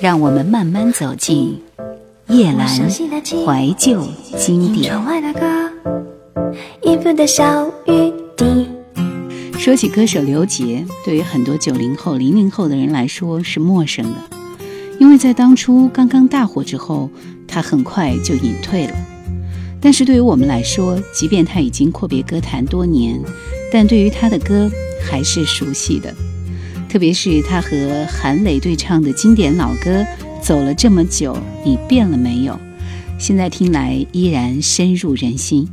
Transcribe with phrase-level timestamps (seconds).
[0.00, 1.60] 让我们慢慢走进
[2.28, 4.94] 夜阑怀旧经典。
[9.58, 14.16] 说起歌手刘杰，对于很多九零后、零零后的人来说是陌生的，
[15.00, 17.10] 因为在当初刚刚大火之后，
[17.48, 18.94] 他很快就隐退了。
[19.80, 23.20] 但是对于我们来说，即便他已经阔别歌坛多年，
[23.72, 24.70] 但对于他的歌
[25.02, 26.14] 还是熟悉的。
[26.88, 30.00] 特别是他和韩磊对唱的经典老歌
[30.42, 32.52] 《走了这么久，你变了没有》，
[33.18, 35.68] 现在听来依然深入人心。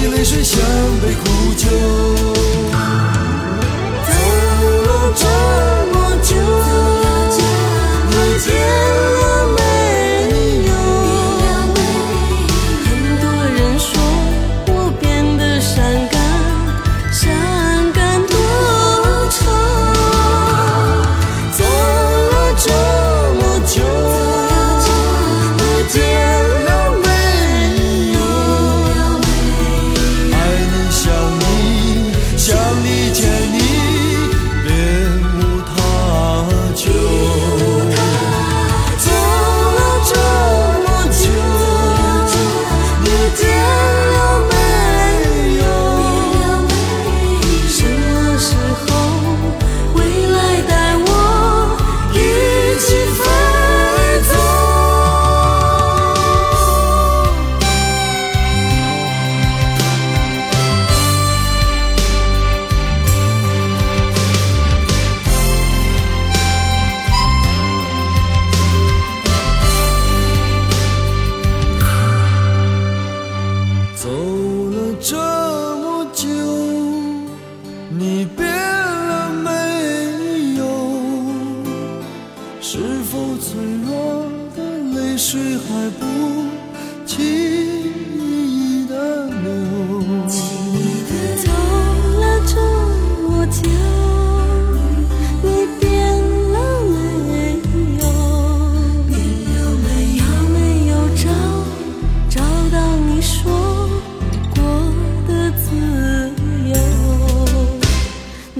[0.00, 0.58] 你泪水像
[1.02, 2.29] 杯苦酒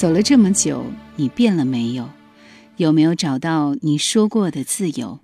[0.00, 0.86] 走了这么久，
[1.16, 2.08] 你变了没有？
[2.78, 5.20] 有没有找到你说过的自由？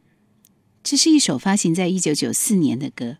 [0.83, 3.17] 这是一首发行在一九九四年的歌。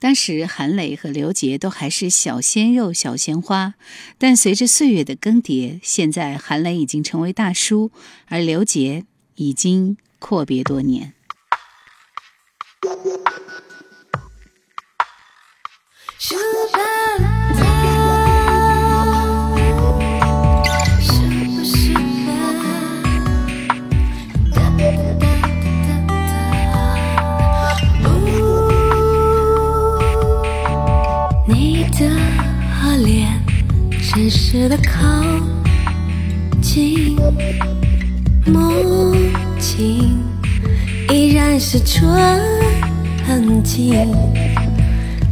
[0.00, 3.74] 当时韩磊和刘杰都还是小鲜肉、小鲜花，
[4.18, 7.92] 但随着岁月的更迭，现在韩磊已经成为大叔，
[8.26, 9.04] 而刘杰
[9.36, 11.14] 已经阔别多年。
[34.48, 35.02] 实的靠
[36.62, 37.16] 近，
[38.44, 39.12] 梦
[39.58, 40.22] 境
[41.10, 42.40] 依然是纯
[43.64, 44.08] 净，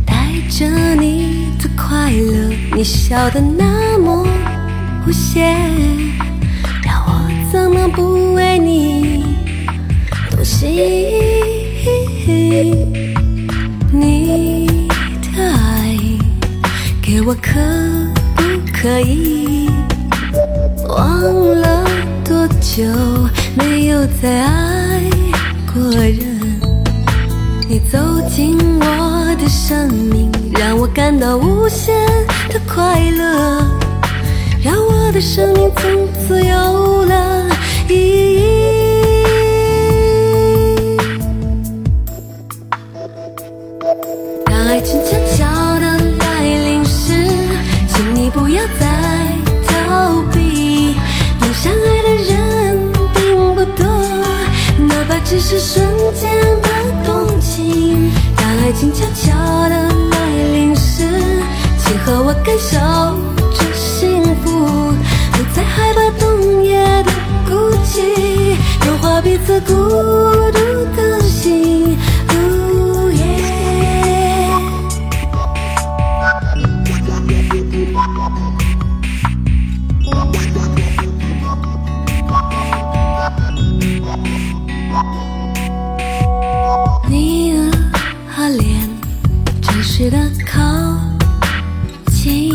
[0.05, 0.66] 带着
[0.96, 4.26] 你的快乐，你笑得那么
[5.06, 5.44] 无邪，
[6.84, 8.63] 让我怎么不为你
[24.25, 25.03] 再爱
[25.71, 26.59] 过人，
[27.69, 31.94] 你走进我的生命，让我感到无限
[32.49, 33.59] 的快乐，
[34.62, 37.34] 让我的生命从此有了
[55.35, 55.85] 只是瞬
[56.15, 56.31] 间
[56.63, 56.69] 的
[57.05, 58.09] 动情。
[58.37, 59.33] 当爱情悄悄
[59.69, 61.03] 的来临时，
[61.77, 62.79] 契合我感受
[63.51, 64.93] 着幸福，
[65.33, 67.11] 不再害怕冬夜的
[67.49, 67.53] 孤
[67.85, 71.84] 寂，融化彼此孤独的心。
[90.11, 90.61] 的靠
[92.11, 92.53] 近，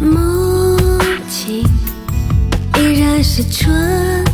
[0.00, 0.76] 梦
[1.28, 1.66] 境
[2.76, 4.24] 依然是纯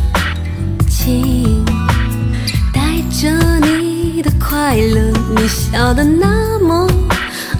[0.87, 1.63] 净，
[2.73, 6.87] 带着你的快乐，你笑得那么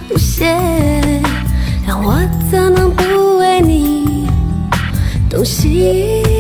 [0.10, 0.46] 无邪，
[1.88, 2.20] 让我
[2.52, 4.28] 怎能不为你
[5.30, 6.31] 动心？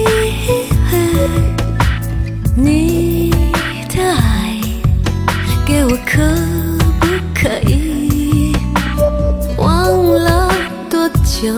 [11.41, 11.51] 就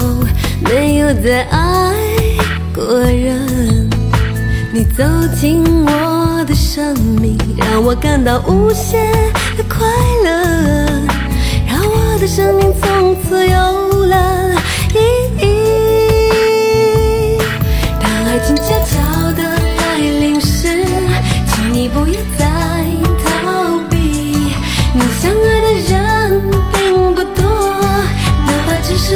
[0.62, 1.94] 没有再爱
[2.74, 3.90] 过人，
[4.72, 5.04] 你走
[5.38, 9.12] 进我的生命，让我感到无限
[9.58, 9.86] 的快
[10.24, 10.88] 乐，
[11.68, 14.43] 让我的生命从此有了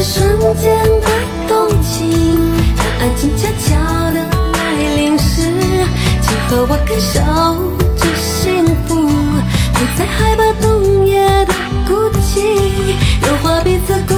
[0.09, 1.07] 瞬间的
[1.49, 2.07] 动情，
[2.77, 3.75] 当爱情悄悄
[4.13, 4.17] 的
[4.53, 5.41] 来临时，
[6.21, 7.19] 请和我感受
[7.97, 8.95] 这幸福，
[9.73, 11.53] 不再害怕冬夜的
[11.85, 14.13] 孤寂，融化彼此孤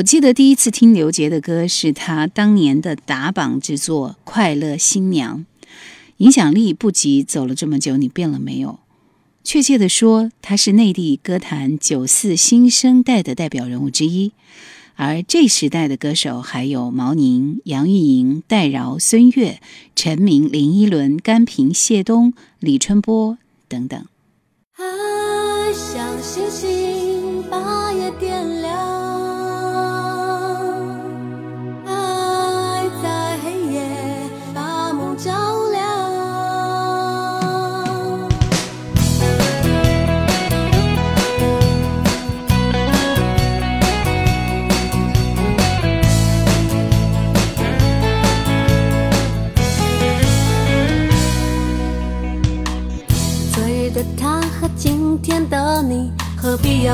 [0.00, 5.44] 我记得第一次听刘杰的歌是他当年的打榜之作《快乐新娘》，
[6.16, 8.70] 影响力不及《走了这么久，你变了没有》。
[9.44, 14.32] 确切地说，他是内地歌坛九四新生代的代表人物之一。
[14.96, 19.60] 而这时代的歌手还有毛宁、杨钰莹、戴娆、孙悦、
[19.94, 23.36] 陈明、林依轮、甘萍、谢东、李春波
[23.68, 24.00] 等等。
[24.76, 24.80] 啊，
[25.74, 28.39] 像星星，把夜点。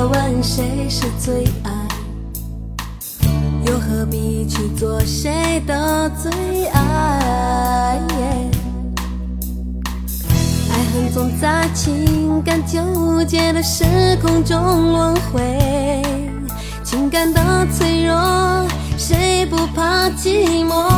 [0.08, 1.72] 问谁是最爱，
[3.66, 8.00] 又何必去做谁的最爱？
[10.70, 13.84] 爱恨总在情感纠结的时
[14.22, 16.02] 空中轮回，
[16.84, 20.95] 情感的脆弱，谁不怕寂寞？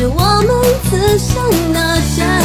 [0.00, 0.48] 是我们
[0.84, 2.39] 此生的相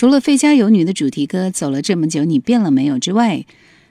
[0.00, 3.44] 除了费家有女的主题歌《走了这么久你变了没有》之外，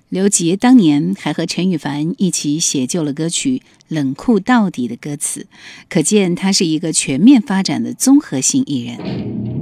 [0.09, 5.45] 刘杰当年还和陈羽凡一起写就了歌曲《冷酷到底》的歌词，
[5.87, 9.58] 可见他是一个全面发展的综合性艺人。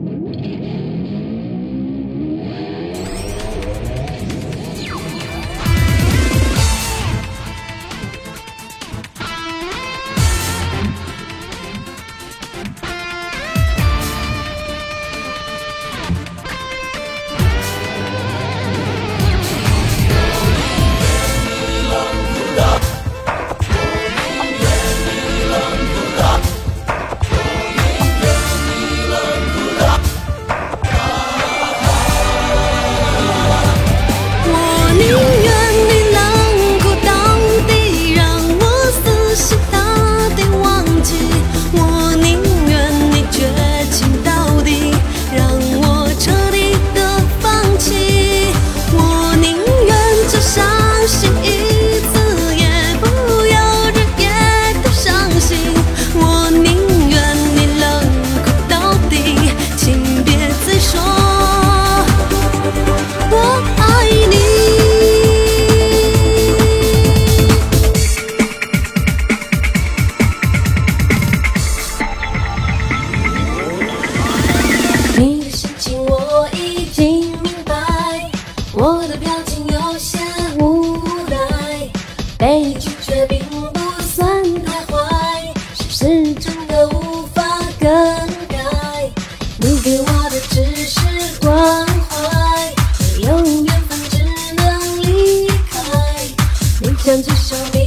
[97.08, 97.87] 像只手臂。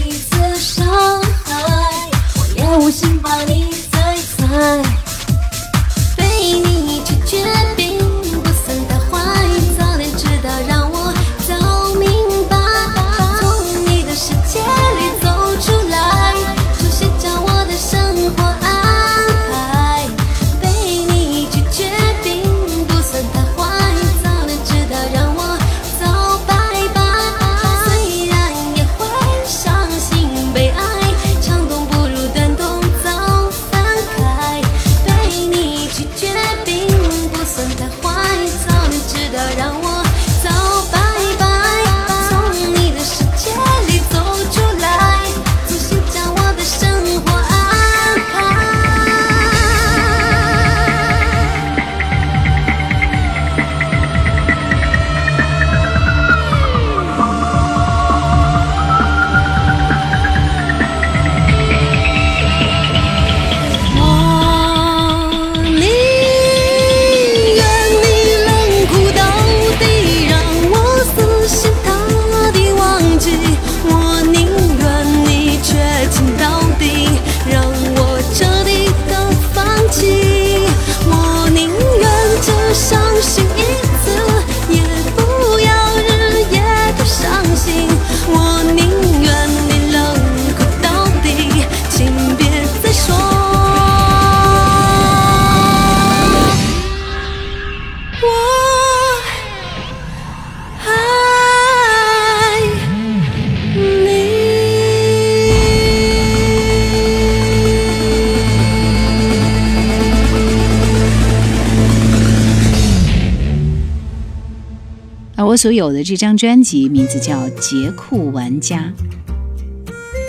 [115.60, 118.90] 所有的这张专辑名字叫《杰库玩家》。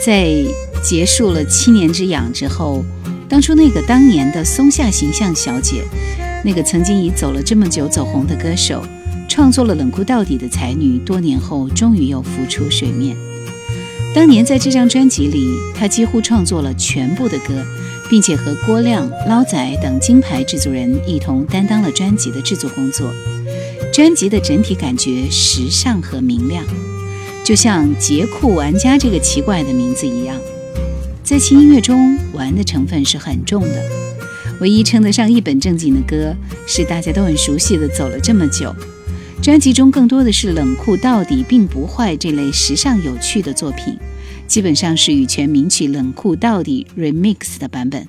[0.06, 0.30] 在
[0.84, 2.84] 结束了七年之痒之后，
[3.30, 5.86] 当初那个当年的松下形象小姐，
[6.44, 8.84] 那个曾经已走了这么久走红的歌手，
[9.30, 13.16] 创作了冷酷到底的才女，多年后终于又浮出水面。
[14.14, 17.64] 当年在这张专辑里，她几乎创作了全部的歌，
[18.10, 23.10] 并且和郭亮、捞仔等金牌制作人一同担当了专辑的制作工作。
[23.94, 26.66] 专辑的整体感觉时尚和明亮，
[27.44, 30.40] 就像“杰库玩家”这个奇怪的名字一样，
[31.24, 33.84] 在其音乐中玩的成分是很重的。
[34.62, 36.36] 唯一称得上一本正经的歌
[36.68, 38.70] 是大家都很熟悉的《走了这么久》。
[39.42, 43.98] 专辑中更多的是冷酷到底并不坏这类时尚有趣的作品，
[44.48, 48.08] 基本上是羽泉名曲《冷酷到底》remix 的版本。